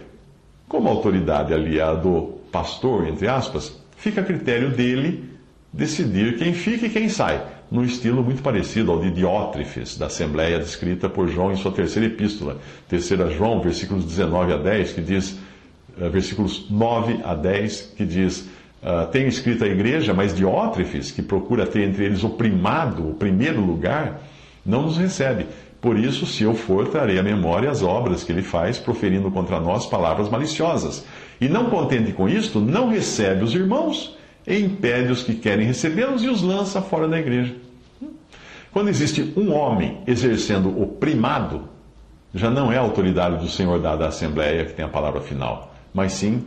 Como 0.66 0.88
a 0.88 0.90
autoridade 0.90 1.52
ali 1.52 1.78
é 1.78 1.82
a 1.82 1.94
do 1.94 2.40
pastor, 2.50 3.06
entre 3.06 3.28
aspas, 3.28 3.78
fica 3.96 4.22
a 4.22 4.24
critério 4.24 4.70
dele 4.70 5.30
decidir 5.72 6.36
quem 6.38 6.52
fica 6.52 6.86
e 6.86 6.90
quem 6.90 7.08
sai, 7.08 7.42
num 7.70 7.84
estilo 7.84 8.22
muito 8.22 8.42
parecido 8.42 8.92
ao 8.92 9.00
de 9.00 9.10
Diótrefes, 9.10 9.96
da 9.96 10.06
Assembleia 10.06 10.58
descrita 10.58 11.08
por 11.08 11.28
João 11.28 11.52
em 11.52 11.56
sua 11.56 11.72
terceira 11.72 12.06
epístola, 12.06 12.58
terceira 12.88 13.30
João, 13.30 13.60
versículos 13.60 14.04
19 14.04 14.52
a 14.52 14.56
10, 14.56 14.92
que 14.92 15.00
diz, 15.00 15.38
eh, 15.98 16.08
versículos 16.08 16.66
9 16.70 17.20
a 17.24 17.34
10, 17.34 17.94
que 17.96 18.04
diz 18.04 18.48
Uh, 18.82 19.06
tenho 19.12 19.28
escrito 19.28 19.62
a 19.62 19.68
igreja, 19.68 20.12
mas 20.12 20.34
Diótrefes, 20.34 21.12
que 21.12 21.22
procura 21.22 21.64
ter 21.64 21.82
entre 21.88 22.04
eles 22.04 22.24
o 22.24 22.30
primado, 22.30 23.10
o 23.10 23.14
primeiro 23.14 23.60
lugar, 23.60 24.20
não 24.66 24.82
nos 24.82 24.96
recebe. 24.96 25.46
Por 25.82 25.98
isso, 25.98 26.24
se 26.26 26.44
eu 26.44 26.54
for, 26.54 26.86
trarei 26.86 27.18
à 27.18 27.24
memória 27.24 27.68
as 27.68 27.82
obras 27.82 28.22
que 28.22 28.30
ele 28.30 28.40
faz, 28.40 28.78
proferindo 28.78 29.32
contra 29.32 29.58
nós 29.58 29.84
palavras 29.84 30.28
maliciosas. 30.28 31.04
E 31.40 31.48
não 31.48 31.70
contente 31.70 32.12
com 32.12 32.28
isto, 32.28 32.60
não 32.60 32.88
recebe 32.88 33.42
os 33.42 33.52
irmãos 33.52 34.16
e 34.46 34.60
impede 34.60 35.10
os 35.10 35.24
que 35.24 35.34
querem 35.34 35.66
recebê-los 35.66 36.22
e 36.22 36.28
os 36.28 36.40
lança 36.40 36.80
fora 36.80 37.08
da 37.08 37.18
igreja. 37.18 37.56
Quando 38.72 38.90
existe 38.90 39.34
um 39.36 39.52
homem 39.52 39.98
exercendo 40.06 40.68
o 40.68 40.86
primado, 40.86 41.68
já 42.32 42.48
não 42.48 42.70
é 42.70 42.78
a 42.78 42.80
autoridade 42.80 43.38
do 43.38 43.50
Senhor 43.50 43.80
dada 43.80 44.04
à 44.04 44.08
Assembleia 44.08 44.64
que 44.64 44.74
tem 44.74 44.84
a 44.84 44.88
palavra 44.88 45.20
final, 45.20 45.74
mas 45.92 46.12
sim 46.12 46.44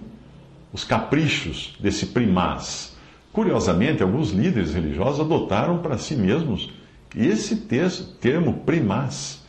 os 0.72 0.86
caprichos 0.86 1.76
desse 1.78 2.06
primaz. 2.06 2.96
Curiosamente, 3.34 4.02
alguns 4.02 4.32
líderes 4.32 4.74
religiosos 4.74 5.20
adotaram 5.20 5.80
para 5.80 5.98
si 5.98 6.16
mesmos 6.16 6.72
esse 7.16 7.56
texto, 7.56 8.16
termo 8.20 8.62
primaz, 8.66 9.42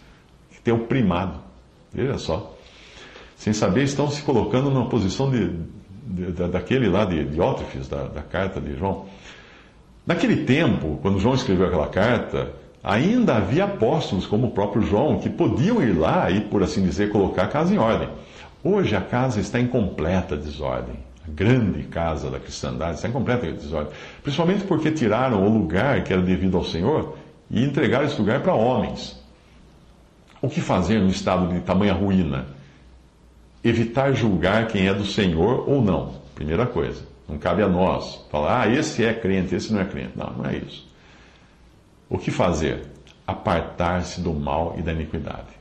que 0.50 0.60
tem 0.60 0.72
o 0.72 0.86
primado. 0.86 1.40
Veja 1.92 2.18
só. 2.18 2.54
Sem 3.36 3.52
saber, 3.52 3.84
estão 3.84 4.10
se 4.10 4.22
colocando 4.22 4.70
numa 4.70 4.88
posição 4.88 5.30
de, 5.30 5.50
de, 6.06 6.32
de 6.32 6.48
daquele 6.48 6.88
lá 6.88 7.04
de 7.04 7.24
Diótrefes, 7.24 7.88
da, 7.88 8.04
da 8.04 8.22
carta 8.22 8.60
de 8.60 8.76
João. 8.76 9.06
Naquele 10.06 10.44
tempo, 10.44 10.98
quando 11.02 11.18
João 11.18 11.34
escreveu 11.34 11.66
aquela 11.66 11.88
carta, 11.88 12.52
ainda 12.82 13.36
havia 13.36 13.64
apóstolos, 13.64 14.26
como 14.26 14.48
o 14.48 14.50
próprio 14.52 14.82
João, 14.82 15.18
que 15.18 15.28
podiam 15.28 15.82
ir 15.82 15.92
lá 15.92 16.30
e, 16.30 16.40
por 16.42 16.62
assim 16.62 16.82
dizer, 16.82 17.10
colocar 17.10 17.44
a 17.44 17.48
casa 17.48 17.74
em 17.74 17.78
ordem. 17.78 18.08
Hoje 18.62 18.94
a 18.94 19.00
casa 19.00 19.40
está 19.40 19.60
em 19.60 19.66
completa 19.66 20.36
desordem 20.36 21.06
a 21.26 21.30
grande 21.30 21.82
casa 21.84 22.30
da 22.30 22.38
cristandade, 22.38 22.94
está 22.94 23.08
em 23.08 23.12
completa 23.12 23.50
desordem. 23.50 23.92
Principalmente 24.22 24.64
porque 24.64 24.90
tiraram 24.92 25.44
o 25.44 25.52
lugar 25.52 26.04
que 26.04 26.12
era 26.12 26.22
devido 26.22 26.56
ao 26.56 26.64
Senhor 26.64 27.16
e 27.50 27.64
entregaram 27.64 28.06
esse 28.06 28.18
lugar 28.18 28.42
para 28.42 28.54
homens. 28.54 29.20
O 30.40 30.48
que 30.48 30.60
fazer 30.60 31.00
num 31.00 31.08
estado 31.08 31.52
de 31.52 31.60
tamanha 31.60 31.92
ruína? 31.92 32.46
Evitar 33.64 34.12
julgar 34.12 34.66
quem 34.68 34.86
é 34.86 34.94
do 34.94 35.04
Senhor 35.04 35.68
ou 35.68 35.82
não. 35.82 36.14
Primeira 36.34 36.66
coisa. 36.66 37.02
Não 37.28 37.38
cabe 37.38 37.62
a 37.62 37.68
nós 37.68 38.24
falar, 38.30 38.62
ah, 38.62 38.68
esse 38.68 39.04
é 39.04 39.12
crente, 39.12 39.54
esse 39.54 39.72
não 39.72 39.80
é 39.80 39.84
crente. 39.84 40.12
Não, 40.14 40.30
não 40.32 40.46
é 40.46 40.56
isso. 40.56 40.86
O 42.08 42.18
que 42.18 42.30
fazer? 42.30 42.82
Apartar-se 43.26 44.20
do 44.20 44.32
mal 44.32 44.76
e 44.78 44.82
da 44.82 44.92
iniquidade. 44.92 45.56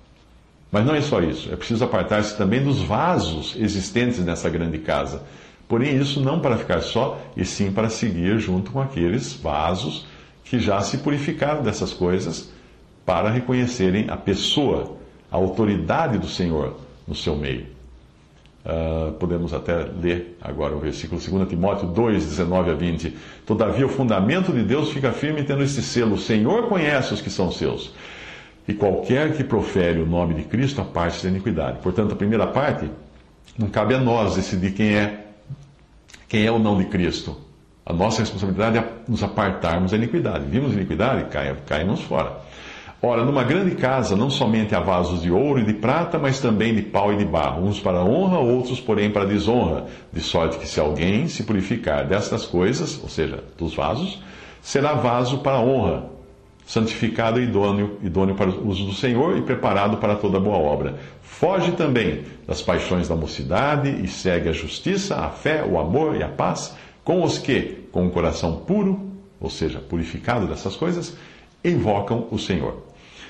Mas 0.71 0.85
não 0.85 0.93
é 0.93 1.01
só 1.01 1.21
isso, 1.21 1.51
é 1.51 1.55
preciso 1.55 1.85
apartar-se 1.85 2.37
também 2.37 2.61
dos 2.61 2.81
vasos 2.81 3.55
existentes 3.57 4.19
nessa 4.19 4.49
grande 4.49 4.79
casa 4.79 5.23
Porém, 5.67 5.97
isso 5.97 6.21
não 6.21 6.39
para 6.39 6.57
ficar 6.57 6.81
só, 6.81 7.19
e 7.35 7.43
sim 7.43 7.71
para 7.71 7.89
seguir 7.89 8.37
junto 8.39 8.71
com 8.71 8.81
aqueles 8.81 9.33
vasos 9.33 10.05
que 10.45 10.59
já 10.59 10.79
se 10.81 10.99
purificaram 10.99 11.63
dessas 11.63 11.91
coisas, 11.91 12.49
para 13.05 13.29
reconhecerem 13.29 14.09
a 14.09 14.17
pessoa, 14.17 14.97
a 15.31 15.35
autoridade 15.35 16.17
do 16.17 16.27
Senhor 16.27 16.77
no 17.07 17.13
seu 17.13 17.35
meio. 17.35 17.67
Uh, 18.65 19.11
podemos 19.13 19.53
até 19.53 19.75
ler 20.01 20.39
agora 20.41 20.75
o 20.75 20.79
versículo 20.79 21.21
2 21.21 21.47
Timóteo 21.47 21.87
2, 21.87 22.25
19 22.25 22.71
a 22.71 22.73
20. 22.73 23.15
Todavia, 23.45 23.85
o 23.85 23.89
fundamento 23.89 24.51
de 24.51 24.63
Deus 24.63 24.89
fica 24.89 25.11
firme 25.11 25.43
tendo 25.43 25.61
este 25.61 25.83
selo: 25.83 26.15
o 26.15 26.17
Senhor 26.17 26.67
conhece 26.67 27.13
os 27.13 27.21
que 27.21 27.29
são 27.29 27.51
seus. 27.51 27.93
E 28.67 28.73
qualquer 28.73 29.37
que 29.37 29.43
profere 29.43 29.99
o 30.01 30.05
nome 30.07 30.33
de 30.33 30.43
Cristo, 30.43 30.81
a 30.81 30.83
parte 30.83 31.21
da 31.21 31.29
iniquidade. 31.29 31.77
Portanto, 31.83 32.13
a 32.13 32.15
primeira 32.15 32.47
parte, 32.47 32.89
não 33.55 33.69
cabe 33.69 33.93
a 33.93 33.99
nós 33.99 34.35
decidir 34.35 34.71
quem 34.71 34.95
é, 34.95 35.27
quem 36.27 36.43
é 36.43 36.51
o 36.51 36.57
não 36.57 36.75
de 36.75 36.85
Cristo. 36.85 37.44
A 37.85 37.93
nossa 37.93 38.21
responsabilidade 38.21 38.79
é 38.79 38.91
nos 39.07 39.21
apartarmos 39.21 39.91
da 39.91 39.97
iniquidade. 39.97 40.45
Vimos 40.45 40.73
iniquidade, 40.73 41.25
caímos 41.65 42.01
fora. 42.01 42.37
Ora, 43.01 43.23
numa 43.23 43.43
grande 43.43 43.75
casa 43.75 44.15
não 44.15 44.31
somente 44.31 44.73
há 44.73 44.79
vasos 44.79 45.21
de 45.21 45.29
ouro 45.29 45.59
e 45.59 45.63
de 45.63 45.73
prata, 45.73 46.17
mas 46.17 46.39
também 46.39 46.73
de 46.73 46.81
pau 46.81 47.13
e 47.13 47.17
de 47.17 47.25
barro, 47.25 47.63
uns 47.63 47.79
para 47.79 48.03
honra, 48.03 48.39
outros, 48.39 48.79
porém, 48.79 49.11
para 49.11 49.25
desonra, 49.25 49.85
de 50.11 50.21
sorte 50.21 50.57
que 50.57 50.67
se 50.67 50.79
alguém 50.79 51.27
se 51.27 51.43
purificar 51.43 52.07
destas 52.07 52.45
coisas, 52.45 52.99
ou 53.03 53.07
seja, 53.07 53.43
dos 53.55 53.75
vasos, 53.75 54.19
será 54.59 54.93
vaso 54.93 55.39
para 55.39 55.59
honra, 55.59 56.05
santificado 56.65 57.39
e 57.39 57.43
idôneo, 57.43 57.99
idôneo 58.01 58.33
para 58.33 58.49
o 58.49 58.67
uso 58.67 58.85
do 58.85 58.93
Senhor 58.93 59.37
e 59.37 59.43
preparado 59.43 59.97
para 59.97 60.15
toda 60.15 60.39
boa 60.39 60.57
obra. 60.57 60.95
Foge 61.21 61.73
também 61.73 62.23
das 62.47 62.63
paixões 62.63 63.07
da 63.07 63.15
mocidade 63.15 63.89
e 64.03 64.07
segue 64.07 64.49
a 64.49 64.53
justiça, 64.53 65.17
a 65.17 65.29
fé, 65.29 65.63
o 65.63 65.77
amor 65.77 66.15
e 66.15 66.23
a 66.23 66.29
paz, 66.29 66.75
com 67.05 67.23
os 67.23 67.37
que, 67.37 67.87
com 67.91 68.07
o 68.07 68.09
coração 68.09 68.57
puro, 68.57 69.11
ou 69.39 69.49
seja, 69.49 69.79
purificado 69.79 70.47
dessas 70.47 70.75
coisas, 70.75 71.15
invocam 71.63 72.27
o 72.31 72.37
Senhor. 72.37 72.83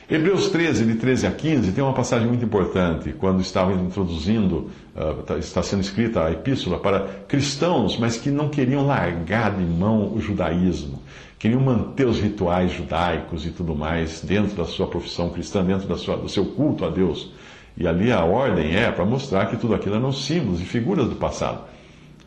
Hebreus 0.10 0.50
13, 0.50 0.86
de 0.86 0.96
13 0.96 1.28
a 1.28 1.32
15, 1.32 1.72
tem 1.72 1.84
uma 1.84 1.94
passagem 1.94 2.28
muito 2.28 2.46
importante, 2.46 3.12
quando 3.14 3.42
estava 3.42 3.74
introduzindo, 3.74 4.70
uh, 4.96 5.38
está 5.40 5.62
sendo 5.62 5.82
escrita 5.82 6.24
a 6.24 6.32
epístola 6.32 6.80
para 6.80 7.02
cristãos, 7.28 7.98
mas 7.98 8.16
que 8.16 8.30
não 8.30 8.48
queriam 8.48 8.86
largar 8.86 9.56
de 9.56 9.64
mão 9.64 10.14
o 10.14 10.22
judaísmo, 10.22 11.02
queriam 11.38 11.60
manter 11.60 12.06
os 12.06 12.20
rituais 12.20 12.72
judaicos 12.72 13.46
e 13.46 13.50
tudo 13.50 13.76
mais 13.76 14.22
dentro 14.22 14.56
da 14.56 14.66
sua 14.66 14.88
profissão 14.88 15.30
cristã, 15.30 15.66
dentro 15.66 15.88
da 15.88 15.98
sua, 15.98 16.16
do 16.16 16.30
seu 16.30 16.46
culto 16.46 16.86
a 16.86 16.90
Deus. 16.90 17.32
E 17.76 17.86
ali 17.86 18.12
a 18.12 18.24
ordem 18.24 18.76
é 18.76 18.90
para 18.90 19.04
mostrar 19.04 19.48
que 19.48 19.58
tudo 19.58 19.74
aquilo 19.74 19.96
eram 19.96 20.14
símbolos 20.14 20.62
e 20.62 20.66
figuras 20.66 21.10
do 21.10 21.16
passado, 21.16 21.64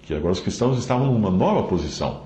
que 0.08 0.14
agora 0.14 0.32
os 0.32 0.40
cristãos 0.40 0.78
estavam 0.78 1.12
numa 1.12 1.30
nova 1.30 1.64
posição 1.68 2.22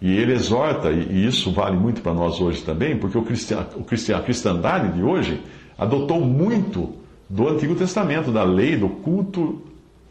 e 0.00 0.16
ele 0.16 0.32
exorta, 0.32 0.92
e 0.92 1.26
isso 1.26 1.50
vale 1.50 1.76
muito 1.76 2.00
para 2.00 2.14
nós 2.14 2.40
hoje 2.40 2.62
também, 2.62 2.96
porque 2.96 3.18
o 3.18 3.22
cristian, 3.22 3.66
o 3.74 4.14
a 4.14 4.20
cristandade 4.20 4.92
de 4.92 5.02
hoje 5.02 5.42
adotou 5.76 6.20
muito 6.20 6.94
do 7.28 7.48
Antigo 7.48 7.74
Testamento, 7.74 8.30
da 8.30 8.44
lei, 8.44 8.76
do 8.76 8.88
culto 8.88 9.60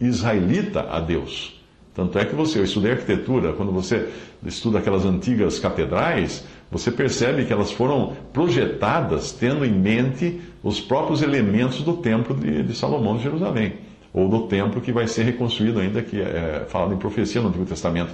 israelita 0.02 0.82
a 0.90 1.00
Deus. 1.00 1.58
Tanto 1.96 2.20
é 2.20 2.26
que 2.26 2.36
você, 2.36 2.60
eu 2.60 2.66
estudei 2.66 2.92
arquitetura, 2.92 3.54
quando 3.54 3.72
você 3.72 4.10
estuda 4.46 4.80
aquelas 4.80 5.06
antigas 5.06 5.58
catedrais, 5.58 6.46
você 6.70 6.92
percebe 6.92 7.46
que 7.46 7.54
elas 7.54 7.72
foram 7.72 8.18
projetadas 8.34 9.32
tendo 9.32 9.64
em 9.64 9.72
mente 9.72 10.42
os 10.62 10.82
próprios 10.82 11.22
elementos 11.22 11.82
do 11.82 11.94
templo 11.94 12.36
de, 12.36 12.64
de 12.64 12.76
Salomão 12.76 13.16
de 13.16 13.24
Jerusalém 13.24 13.88
ou 14.14 14.28
do 14.28 14.48
templo 14.48 14.82
que 14.82 14.92
vai 14.92 15.08
ser 15.08 15.24
reconstruído 15.24 15.80
ainda, 15.80 16.02
que 16.02 16.20
é 16.20 16.66
falado 16.68 16.94
em 16.94 16.98
profecia 16.98 17.42
no 17.42 17.50
Antigo 17.50 17.66
Testamento. 17.66 18.12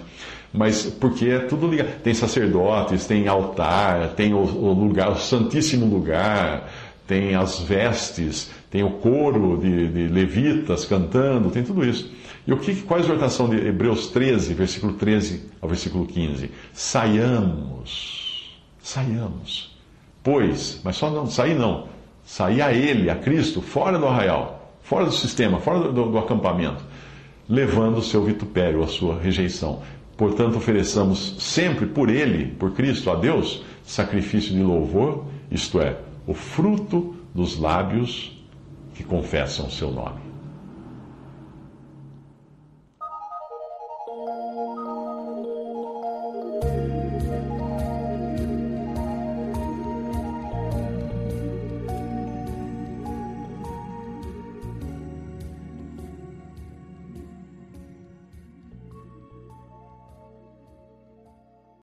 Mas 0.51 0.85
porque 0.85 1.25
é 1.29 1.39
tudo 1.39 1.67
ligado. 1.67 2.01
Tem 2.01 2.13
sacerdotes, 2.13 3.07
tem 3.07 3.27
altar, 3.27 4.09
tem 4.09 4.33
o, 4.33 4.37
o 4.37 4.73
lugar, 4.73 5.11
o 5.11 5.15
santíssimo 5.15 5.85
lugar, 5.85 6.69
tem 7.07 7.35
as 7.35 7.59
vestes, 7.59 8.51
tem 8.69 8.83
o 8.83 8.91
coro 8.91 9.57
de, 9.57 9.87
de, 9.87 10.07
levitas 10.07 10.85
cantando, 10.85 11.49
tem 11.49 11.63
tudo 11.63 11.83
isso. 11.83 12.11
E 12.45 12.53
o 12.53 12.57
que, 12.57 12.75
qual 12.81 12.99
é 12.99 13.03
a 13.03 13.05
exortação 13.05 13.49
de 13.49 13.55
Hebreus 13.55 14.07
13, 14.07 14.53
versículo 14.53 14.93
13 14.93 15.49
ao 15.61 15.69
versículo 15.69 16.05
15? 16.05 16.51
Saiamos, 16.73 18.59
saiamos. 18.81 19.75
Pois, 20.21 20.81
mas 20.83 20.97
só 20.97 21.09
não, 21.09 21.25
sair 21.27 21.55
não. 21.55 21.87
Sair 22.25 22.61
a 22.61 22.73
Ele, 22.73 23.09
a 23.09 23.15
Cristo, 23.15 23.61
fora 23.61 23.97
do 23.97 24.07
arraial 24.07 24.62
fora 24.83 25.05
do 25.05 25.11
sistema, 25.11 25.59
fora 25.59 25.91
do, 25.91 26.11
do 26.11 26.17
acampamento, 26.17 26.83
levando 27.49 27.97
o 27.97 28.03
seu 28.03 28.23
vitupério, 28.23 28.83
a 28.83 28.87
sua 28.87 29.19
rejeição. 29.19 29.81
Portanto, 30.15 30.57
ofereçamos 30.57 31.35
sempre 31.39 31.87
por 31.87 32.09
Ele, 32.09 32.53
por 32.59 32.71
Cristo, 32.71 33.09
a 33.09 33.15
Deus, 33.15 33.63
sacrifício 33.83 34.53
de 34.53 34.61
louvor, 34.61 35.25
isto 35.49 35.81
é, 35.81 35.97
o 36.27 36.33
fruto 36.33 37.15
dos 37.33 37.57
lábios 37.59 38.39
que 38.93 39.03
confessam 39.03 39.67
o 39.67 39.71
seu 39.71 39.91
nome. 39.91 40.32